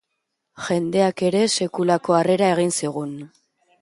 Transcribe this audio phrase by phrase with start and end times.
[0.69, 3.13] Jendeak ere sekulako harrera egin zigun.